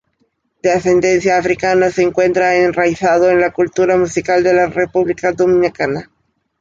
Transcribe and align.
De 0.63 0.71
ascendencia 0.71 1.37
africana 1.37 1.91
se 1.91 2.01
encuentra 2.01 2.55
enraizado 2.55 3.29
en 3.29 3.39
la 3.39 3.51
cultura 3.51 3.97
musical 3.97 4.41
de 4.41 4.51
la 4.55 4.65
República 4.65 5.31
Dominicana. 5.31 6.09